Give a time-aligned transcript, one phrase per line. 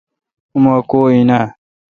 [0.53, 1.43] اوما کو این اؘ۔